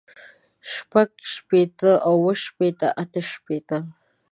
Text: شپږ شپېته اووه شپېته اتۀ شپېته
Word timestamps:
شپږ 0.71 1.09
شپېته 1.33 1.91
اووه 2.09 2.33
شپېته 2.43 2.87
اتۀ 3.01 3.21
شپېته 3.31 3.77